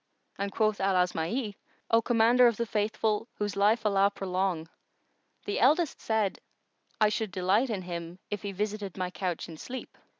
and 0.39 0.51
quoth 0.51 0.79
Al 0.81 0.95
Asma'i, 0.95 1.53
"O 1.91 2.01
Commander 2.01 2.47
of 2.47 2.57
the 2.57 2.65
Faithful, 2.65 3.27
whose 3.35 3.55
life 3.55 3.85
Allah 3.85 4.09
prolong! 4.09 4.67
the 5.45 5.59
eldest 5.59 6.01
said, 6.01 6.39
'I 6.99 7.09
should 7.09 7.31
delight 7.31 7.69
in 7.69 7.83
him, 7.83 8.17
if 8.31 8.41
he 8.41 8.51
visited 8.51 8.97
my 8.97 9.11
couch 9.11 9.47
in 9.47 9.57
sleep. 9.57 9.95